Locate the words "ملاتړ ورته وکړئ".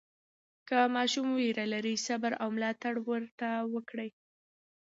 2.55-4.09